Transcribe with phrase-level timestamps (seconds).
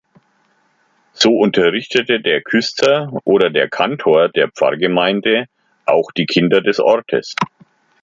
[1.13, 5.45] So unterrichtete der Küster oder der Kantor der Pfarrgemeinde
[5.85, 7.35] auch die Kinder des Ortes.